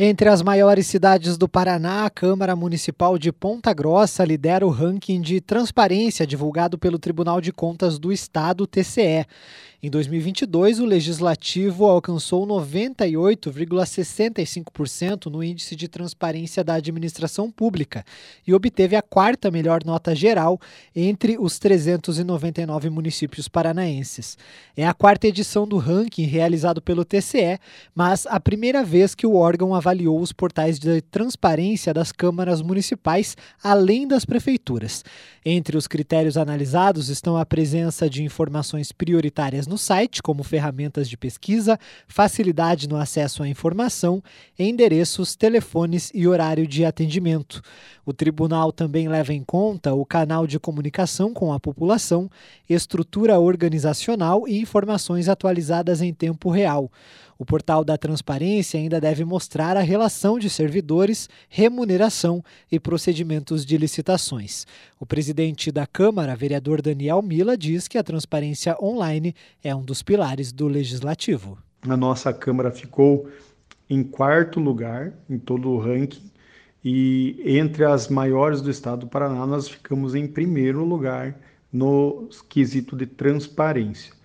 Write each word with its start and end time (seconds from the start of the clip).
Entre 0.00 0.28
as 0.28 0.42
maiores 0.42 0.86
cidades 0.86 1.36
do 1.36 1.48
Paraná, 1.48 2.04
a 2.04 2.10
Câmara 2.10 2.54
Municipal 2.54 3.18
de 3.18 3.32
Ponta 3.32 3.74
Grossa 3.74 4.24
lidera 4.24 4.64
o 4.64 4.70
ranking 4.70 5.20
de 5.20 5.40
transparência 5.40 6.24
divulgado 6.24 6.78
pelo 6.78 7.00
Tribunal 7.00 7.40
de 7.40 7.52
Contas 7.52 7.98
do 7.98 8.12
Estado, 8.12 8.64
TCE. 8.64 9.26
Em 9.80 9.88
2022, 9.88 10.80
o 10.80 10.84
legislativo 10.84 11.84
alcançou 11.84 12.44
98,65% 12.44 15.26
no 15.26 15.40
índice 15.40 15.76
de 15.76 15.86
transparência 15.86 16.64
da 16.64 16.74
administração 16.74 17.48
pública 17.48 18.04
e 18.44 18.52
obteve 18.52 18.96
a 18.96 19.02
quarta 19.02 19.52
melhor 19.52 19.84
nota 19.84 20.16
geral 20.16 20.60
entre 20.96 21.38
os 21.38 21.60
399 21.60 22.90
municípios 22.90 23.46
paranaenses. 23.46 24.36
É 24.76 24.84
a 24.84 24.92
quarta 24.92 25.28
edição 25.28 25.64
do 25.64 25.76
ranking 25.76 26.24
realizado 26.24 26.82
pelo 26.82 27.04
TCE, 27.04 27.60
mas 27.94 28.26
a 28.26 28.40
primeira 28.40 28.82
vez 28.82 29.14
que 29.14 29.28
o 29.28 29.36
órgão 29.36 29.76
avaliou 29.88 30.20
os 30.20 30.32
portais 30.32 30.78
de 30.78 31.00
transparência 31.00 31.94
das 31.94 32.12
câmaras 32.12 32.60
municipais, 32.60 33.36
além 33.62 34.06
das 34.06 34.24
prefeituras. 34.24 35.02
Entre 35.44 35.78
os 35.78 35.86
critérios 35.86 36.36
analisados 36.36 37.08
estão 37.08 37.38
a 37.38 37.46
presença 37.46 38.08
de 38.08 38.22
informações 38.22 38.92
prioritárias 38.92 39.66
no 39.66 39.78
site, 39.78 40.22
como 40.22 40.42
ferramentas 40.42 41.08
de 41.08 41.16
pesquisa, 41.16 41.78
facilidade 42.06 42.86
no 42.86 42.96
acesso 42.96 43.42
à 43.42 43.48
informação, 43.48 44.22
endereços, 44.58 45.34
telefones 45.34 46.10
e 46.14 46.28
horário 46.28 46.66
de 46.66 46.84
atendimento. 46.84 47.62
O 48.04 48.12
tribunal 48.12 48.70
também 48.72 49.08
leva 49.08 49.32
em 49.32 49.42
conta 49.42 49.94
o 49.94 50.04
canal 50.04 50.46
de 50.46 50.58
comunicação 50.58 51.32
com 51.32 51.50
a 51.50 51.58
população, 51.58 52.30
estrutura 52.68 53.38
organizacional 53.38 54.46
e 54.46 54.60
informações 54.60 55.28
atualizadas 55.28 56.02
em 56.02 56.12
tempo 56.12 56.50
real. 56.50 56.90
O 57.38 57.46
portal 57.46 57.84
da 57.84 57.96
transparência 57.96 58.80
ainda 58.80 59.00
deve 59.00 59.24
mostrar 59.24 59.76
a 59.76 59.80
relação 59.80 60.40
de 60.40 60.50
servidores, 60.50 61.28
remuneração 61.48 62.42
e 62.70 62.80
procedimentos 62.80 63.64
de 63.64 63.78
licitações. 63.78 64.66
O 64.98 65.06
presidente 65.06 65.70
da 65.70 65.86
Câmara, 65.86 66.34
vereador 66.34 66.82
Daniel 66.82 67.22
Mila, 67.22 67.56
diz 67.56 67.86
que 67.86 67.96
a 67.96 68.02
transparência 68.02 68.76
online 68.82 69.36
é 69.62 69.72
um 69.72 69.84
dos 69.84 70.02
pilares 70.02 70.50
do 70.50 70.66
legislativo. 70.66 71.56
A 71.82 71.96
nossa 71.96 72.32
Câmara 72.32 72.72
ficou 72.72 73.28
em 73.88 74.02
quarto 74.02 74.58
lugar 74.58 75.12
em 75.30 75.38
todo 75.38 75.68
o 75.68 75.78
ranking 75.78 76.32
e 76.84 77.40
entre 77.44 77.84
as 77.84 78.08
maiores 78.08 78.60
do 78.60 78.68
estado 78.68 79.00
do 79.00 79.06
Paraná 79.06 79.46
nós 79.46 79.68
ficamos 79.68 80.16
em 80.16 80.26
primeiro 80.26 80.84
lugar 80.84 81.38
no 81.72 82.28
quesito 82.48 82.96
de 82.96 83.06
transparência. 83.06 84.17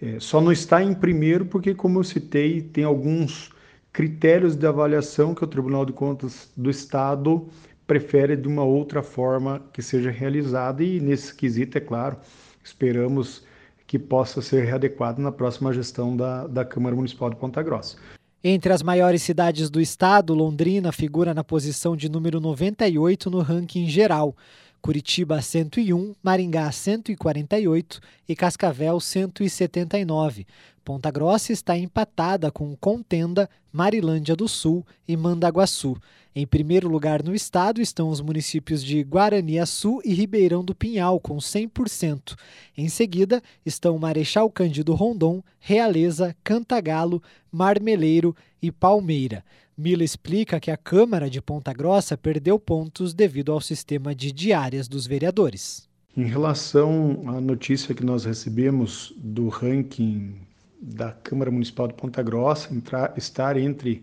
É, 0.00 0.20
só 0.20 0.40
não 0.40 0.52
está 0.52 0.82
em 0.82 0.94
primeiro 0.94 1.44
porque, 1.46 1.74
como 1.74 1.98
eu 1.98 2.04
citei, 2.04 2.62
tem 2.62 2.84
alguns 2.84 3.50
critérios 3.92 4.54
de 4.54 4.66
avaliação 4.66 5.34
que 5.34 5.42
o 5.42 5.46
Tribunal 5.46 5.84
de 5.84 5.92
Contas 5.92 6.50
do 6.56 6.70
Estado 6.70 7.48
prefere 7.86 8.36
de 8.36 8.46
uma 8.46 8.62
outra 8.62 9.02
forma 9.02 9.62
que 9.72 9.82
seja 9.82 10.10
realizada 10.10 10.84
e 10.84 11.00
nesse 11.00 11.34
quesito, 11.34 11.78
é 11.78 11.80
claro, 11.80 12.16
esperamos 12.62 13.42
que 13.86 13.98
possa 13.98 14.42
ser 14.42 14.66
readequado 14.66 15.20
na 15.20 15.32
próxima 15.32 15.72
gestão 15.72 16.14
da, 16.14 16.46
da 16.46 16.64
Câmara 16.64 16.94
Municipal 16.94 17.30
de 17.30 17.36
Ponta 17.36 17.62
Grossa. 17.62 17.96
Entre 18.44 18.72
as 18.72 18.82
maiores 18.82 19.22
cidades 19.22 19.68
do 19.68 19.80
estado, 19.80 20.32
Londrina 20.32 20.92
figura 20.92 21.34
na 21.34 21.42
posição 21.42 21.96
de 21.96 22.08
número 22.08 22.38
98 22.38 23.30
no 23.30 23.40
ranking 23.40 23.88
geral. 23.88 24.36
Curitiba 24.80 25.42
101, 25.42 26.14
Maringá 26.22 26.70
148 26.70 28.00
e 28.28 28.36
Cascavel 28.36 29.00
179. 29.00 30.46
Ponta 30.84 31.10
Grossa 31.10 31.52
está 31.52 31.76
empatada 31.76 32.50
com 32.50 32.74
Contenda, 32.76 33.50
Marilândia 33.70 34.34
do 34.34 34.48
Sul 34.48 34.86
e 35.06 35.16
Mandaguaçu. 35.16 35.96
Em 36.34 36.46
primeiro 36.46 36.88
lugar 36.88 37.22
no 37.22 37.34
estado 37.34 37.80
estão 37.80 38.08
os 38.08 38.20
municípios 38.20 38.82
de 38.82 39.02
Guaraniaçu 39.02 40.00
e 40.04 40.14
Ribeirão 40.14 40.64
do 40.64 40.74
Pinhal, 40.74 41.18
com 41.20 41.36
100%. 41.36 42.36
Em 42.76 42.88
seguida 42.88 43.42
estão 43.66 43.98
Marechal 43.98 44.48
Cândido 44.50 44.94
Rondon, 44.94 45.42
Realeza, 45.58 46.34
Cantagalo, 46.42 47.22
Marmeleiro 47.50 48.34
e 48.62 48.70
Palmeira. 48.70 49.44
Mila 49.78 50.02
explica 50.02 50.58
que 50.58 50.72
a 50.72 50.76
Câmara 50.76 51.30
de 51.30 51.40
Ponta 51.40 51.72
Grossa 51.72 52.16
perdeu 52.16 52.58
pontos 52.58 53.14
devido 53.14 53.52
ao 53.52 53.60
sistema 53.60 54.12
de 54.12 54.32
diárias 54.32 54.88
dos 54.88 55.06
vereadores. 55.06 55.88
Em 56.16 56.24
relação 56.24 57.22
à 57.28 57.40
notícia 57.40 57.94
que 57.94 58.04
nós 58.04 58.24
recebemos 58.24 59.14
do 59.16 59.46
ranking 59.48 60.34
da 60.82 61.12
Câmara 61.12 61.48
Municipal 61.48 61.86
de 61.86 61.94
Ponta 61.94 62.20
Grossa 62.24 62.74
entrar, 62.74 63.14
estar 63.16 63.56
entre 63.56 64.02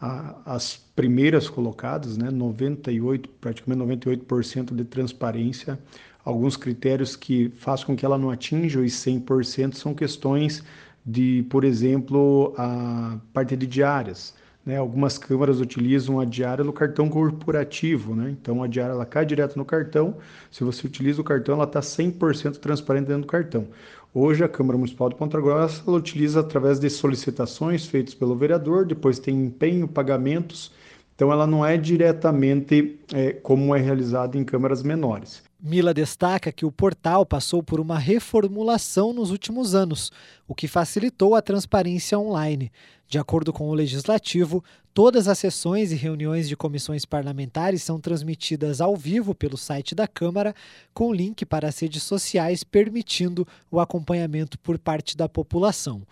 a, 0.00 0.36
as 0.54 0.78
primeiras 0.96 1.50
colocadas, 1.50 2.16
né, 2.16 2.30
98, 2.30 3.28
praticamente 3.28 3.82
98% 4.06 4.74
de 4.74 4.84
transparência. 4.84 5.78
Alguns 6.24 6.56
critérios 6.56 7.14
que 7.14 7.52
fazem 7.58 7.84
com 7.84 7.94
que 7.94 8.06
ela 8.06 8.16
não 8.16 8.30
atinja 8.30 8.80
os 8.80 8.92
100% 8.92 9.74
são 9.74 9.92
questões 9.92 10.64
de, 11.04 11.44
por 11.50 11.62
exemplo, 11.62 12.54
a 12.56 13.18
parte 13.34 13.54
de 13.54 13.66
diárias. 13.66 14.39
Né? 14.70 14.76
Algumas 14.76 15.18
câmaras 15.18 15.60
utilizam 15.60 16.20
a 16.20 16.24
diária 16.24 16.62
no 16.62 16.72
cartão 16.72 17.08
corporativo, 17.08 18.14
né? 18.14 18.30
então 18.30 18.62
a 18.62 18.68
diária 18.68 18.92
ela 18.92 19.04
cai 19.04 19.26
direto 19.26 19.56
no 19.56 19.64
cartão. 19.64 20.16
Se 20.48 20.62
você 20.62 20.86
utiliza 20.86 21.20
o 21.20 21.24
cartão, 21.24 21.56
ela 21.56 21.64
está 21.64 21.80
100% 21.80 22.58
transparente 22.58 23.08
dentro 23.08 23.22
do 23.22 23.26
cartão. 23.26 23.66
Hoje, 24.14 24.44
a 24.44 24.48
Câmara 24.48 24.78
Municipal 24.78 25.08
de 25.08 25.16
Ponta 25.16 25.40
Grossa 25.40 25.82
ela 25.84 25.96
utiliza 25.96 26.38
através 26.38 26.78
de 26.78 26.88
solicitações 26.88 27.84
feitas 27.86 28.14
pelo 28.14 28.36
vereador, 28.36 28.86
depois 28.86 29.18
tem 29.18 29.44
empenho, 29.44 29.88
pagamentos. 29.88 30.72
Então, 31.16 31.32
ela 31.32 31.48
não 31.48 31.66
é 31.66 31.76
diretamente 31.76 33.00
é, 33.12 33.32
como 33.32 33.74
é 33.74 33.80
realizado 33.80 34.38
em 34.38 34.44
câmaras 34.44 34.84
menores. 34.84 35.42
Mila 35.62 35.92
destaca 35.92 36.50
que 36.50 36.64
o 36.64 36.72
portal 36.72 37.26
passou 37.26 37.62
por 37.62 37.80
uma 37.80 37.98
reformulação 37.98 39.12
nos 39.12 39.30
últimos 39.30 39.74
anos, 39.74 40.10
o 40.48 40.54
que 40.54 40.66
facilitou 40.66 41.34
a 41.34 41.42
transparência 41.42 42.18
online. 42.18 42.72
De 43.06 43.18
acordo 43.18 43.52
com 43.52 43.68
o 43.68 43.74
legislativo, 43.74 44.64
todas 44.94 45.28
as 45.28 45.38
sessões 45.38 45.92
e 45.92 45.96
reuniões 45.96 46.48
de 46.48 46.56
comissões 46.56 47.04
parlamentares 47.04 47.82
são 47.82 48.00
transmitidas 48.00 48.80
ao 48.80 48.96
vivo 48.96 49.34
pelo 49.34 49.58
site 49.58 49.94
da 49.94 50.08
Câmara, 50.08 50.54
com 50.94 51.12
link 51.12 51.44
para 51.44 51.68
as 51.68 51.78
redes 51.78 52.04
sociais, 52.04 52.64
permitindo 52.64 53.46
o 53.70 53.80
acompanhamento 53.80 54.58
por 54.60 54.78
parte 54.78 55.14
da 55.14 55.28
população. 55.28 56.06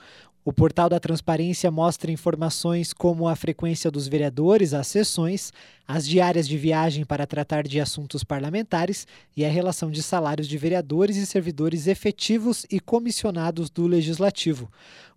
O 0.44 0.52
portal 0.52 0.88
da 0.88 0.98
transparência 0.98 1.70
mostra 1.70 2.10
informações 2.10 2.92
como 2.92 3.28
a 3.28 3.36
frequência 3.36 3.90
dos 3.90 4.08
vereadores 4.08 4.72
às 4.72 4.86
sessões, 4.86 5.52
as 5.86 6.06
diárias 6.08 6.48
de 6.48 6.56
viagem 6.56 7.04
para 7.04 7.26
tratar 7.26 7.64
de 7.64 7.80
assuntos 7.80 8.24
parlamentares 8.24 9.06
e 9.36 9.44
a 9.44 9.50
relação 9.50 9.90
de 9.90 10.02
salários 10.02 10.48
de 10.48 10.56
vereadores 10.56 11.16
e 11.16 11.26
servidores 11.26 11.86
efetivos 11.86 12.64
e 12.70 12.80
comissionados 12.80 13.68
do 13.68 13.86
Legislativo. 13.86 14.70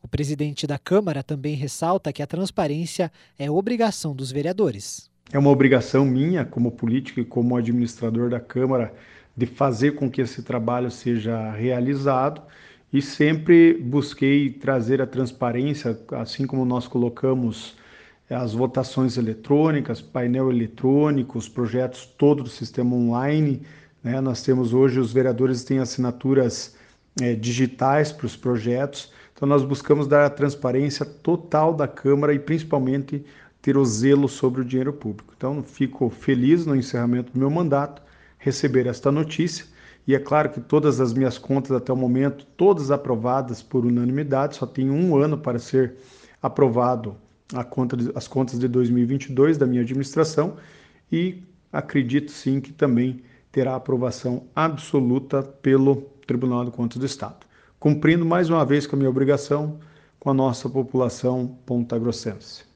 O 0.03 0.07
presidente 0.07 0.67
da 0.67 0.77
Câmara 0.77 1.23
também 1.23 1.55
ressalta 1.55 2.11
que 2.11 2.21
a 2.21 2.27
transparência 2.27 3.11
é 3.37 3.49
obrigação 3.49 4.15
dos 4.15 4.31
vereadores. 4.31 5.09
É 5.31 5.39
uma 5.39 5.49
obrigação 5.49 6.03
minha, 6.03 6.43
como 6.43 6.71
político 6.71 7.21
e 7.21 7.25
como 7.25 7.55
administrador 7.55 8.29
da 8.29 8.39
Câmara, 8.39 8.93
de 9.37 9.45
fazer 9.45 9.93
com 9.93 10.11
que 10.11 10.19
esse 10.19 10.43
trabalho 10.43 10.91
seja 10.91 11.51
realizado 11.51 12.41
e 12.91 13.01
sempre 13.01 13.73
busquei 13.73 14.49
trazer 14.49 15.01
a 15.01 15.07
transparência, 15.07 15.97
assim 16.11 16.45
como 16.45 16.65
nós 16.65 16.87
colocamos 16.87 17.77
eh, 18.29 18.35
as 18.35 18.53
votações 18.53 19.17
eletrônicas, 19.17 20.01
painel 20.01 20.51
eletrônico, 20.51 21.37
os 21.37 21.47
projetos 21.47 22.05
todo 22.05 22.43
do 22.43 22.49
sistema 22.49 22.93
online. 22.95 23.61
Né? 24.03 24.19
Nós 24.19 24.43
temos 24.43 24.73
hoje, 24.73 24.99
os 24.99 25.13
vereadores 25.13 25.63
têm 25.63 25.79
assinaturas 25.79 26.75
é, 27.21 27.33
digitais 27.33 28.11
para 28.11 28.25
os 28.25 28.35
projetos, 28.35 29.11
então 29.33 29.47
nós 29.47 29.63
buscamos 29.63 30.07
dar 30.07 30.25
a 30.25 30.29
transparência 30.29 31.05
total 31.05 31.73
da 31.73 31.87
Câmara 31.87 32.33
e 32.33 32.39
principalmente 32.39 33.25
ter 33.61 33.77
o 33.77 33.85
zelo 33.85 34.27
sobre 34.27 34.61
o 34.61 34.65
dinheiro 34.65 34.93
público. 34.93 35.33
Então 35.35 35.63
fico 35.63 36.09
feliz 36.09 36.65
no 36.65 36.75
encerramento 36.75 37.31
do 37.31 37.39
meu 37.39 37.49
mandato 37.49 38.01
receber 38.37 38.87
esta 38.87 39.11
notícia 39.11 39.65
e 40.07 40.15
é 40.15 40.19
claro 40.19 40.49
que 40.49 40.59
todas 40.59 40.99
as 40.99 41.13
minhas 41.13 41.37
contas 41.37 41.71
até 41.71 41.93
o 41.93 41.95
momento, 41.95 42.45
todas 42.57 42.91
aprovadas 42.91 43.61
por 43.61 43.85
unanimidade, 43.85 44.55
só 44.55 44.65
tem 44.65 44.89
um 44.89 45.15
ano 45.15 45.37
para 45.37 45.59
ser 45.59 45.95
aprovado 46.41 47.15
conta 47.69 47.97
de, 47.97 48.11
as 48.15 48.27
contas 48.27 48.57
de 48.57 48.67
2022 48.67 49.57
da 49.57 49.65
minha 49.65 49.81
administração 49.81 50.55
e 51.11 51.43
acredito 51.71 52.31
sim 52.31 52.61
que 52.61 52.71
também 52.71 53.21
terá 53.51 53.75
aprovação 53.75 54.47
absoluta 54.55 55.43
pelo 55.43 56.03
Tribunal 56.25 56.63
de 56.63 56.71
Contas 56.71 56.97
do 56.97 57.05
Estado, 57.05 57.45
cumprindo 57.79 58.25
mais 58.25 58.49
uma 58.49 58.65
vez 58.65 58.87
com 58.87 58.95
a 58.95 58.99
minha 58.99 59.09
obrigação 59.09 59.79
com 60.19 60.29
a 60.29 60.33
nossa 60.33 60.69
população 60.69 61.57
pontagrossense. 61.65 62.70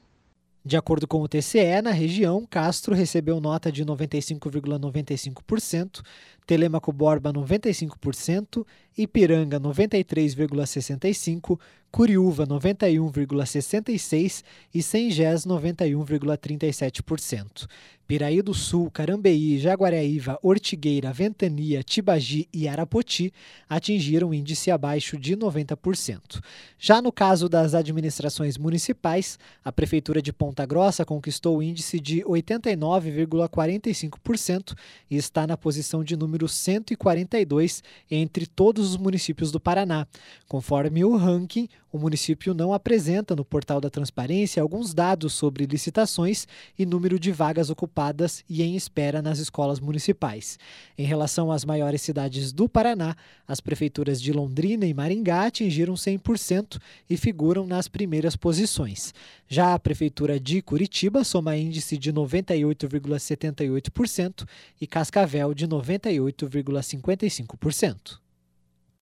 De 0.67 0.75
acordo 0.75 1.07
com 1.07 1.21
o 1.21 1.27
TCE, 1.27 1.79
na 1.83 1.91
região, 1.91 2.43
Castro 2.49 2.95
recebeu 2.95 3.39
nota 3.39 3.71
de 3.71 3.85
95,95%, 3.85 6.01
Telemaco 6.43 6.91
Borba 6.91 7.31
95%, 7.31 8.65
Ipiranga 8.97 9.59
93,65%, 9.59 11.59
Curiúva 11.95 12.45
91,66% 12.45 14.43
e 14.73 14.83
Sengés 14.83 15.45
91,37%. 15.45 17.69
Piraí 18.07 18.39
do 18.43 18.53
Sul, 18.53 18.91
Carambeí, 18.91 19.57
Jaguareaíva, 19.57 20.37
Ortigueira, 20.43 21.11
Ventania, 21.11 21.81
Tibagi 21.81 22.47
e 22.53 22.67
Arapoti 22.67 23.33
atingiram 23.67 24.31
índice 24.31 24.69
abaixo 24.69 25.17
de 25.17 25.35
90%. 25.35 26.39
Já 26.77 27.01
no 27.01 27.11
caso 27.11 27.49
das 27.49 27.73
administrações 27.73 28.59
municipais, 28.59 29.39
a 29.63 29.71
Prefeitura 29.71 30.21
de 30.21 30.31
Ponta 30.31 30.63
Grossa 30.67 31.03
conquistou 31.03 31.57
o 31.57 31.63
índice 31.63 31.99
de 31.99 32.21
89,45% 32.25 34.77
e 35.09 35.15
está 35.15 35.47
na 35.47 35.57
posição 35.57 36.03
de 36.03 36.15
número 36.15 36.47
142 36.47 37.81
entre 38.11 38.45
todos 38.45 38.91
os 38.91 38.97
municípios 38.97 39.51
do 39.51 39.59
Paraná. 39.59 40.05
Conforme 40.47 41.03
o 41.03 41.17
ranking, 41.17 41.67
o 41.95 41.97
município 41.97 42.53
não 42.53 42.73
apresenta 42.73 43.33
no 43.37 43.45
portal 43.45 43.79
da 43.79 43.89
transparência 43.89 44.61
alguns 44.61 44.93
dados 44.93 45.31
sobre 45.31 45.65
licitações 45.65 46.45
e 46.77 46.85
número 46.85 47.17
de 47.17 47.31
vagas 47.31 47.69
ocupadas 47.69 48.43
e 48.49 48.61
em 48.61 48.75
espera 48.75 49.21
nas 49.21 49.39
escolas 49.39 49.79
municipais. 49.79 50.59
Em 50.97 51.05
relação 51.05 51.53
às 51.53 51.63
maiores 51.63 52.01
cidades 52.01 52.51
do 52.51 52.67
Paraná, 52.67 53.15
as 53.47 53.61
prefeituras 53.61 54.21
de 54.21 54.33
Londrina 54.33 54.85
e 54.85 54.93
Maringá 54.93 55.45
atingiram 55.45 55.93
100% 55.93 56.81
e 57.09 57.15
figuram 57.15 57.65
nas 57.65 57.87
primeiras 57.87 58.35
posições. 58.35 59.13
Já 59.47 59.73
a 59.73 59.79
prefeitura 59.79 60.37
de 60.37 60.61
Curitiba 60.61 61.23
soma 61.23 61.55
índice 61.55 61.97
de 61.97 62.11
98,78% 62.11 64.45
e 64.81 64.85
Cascavel 64.85 65.53
de 65.53 65.65
98,55%. 65.65 68.24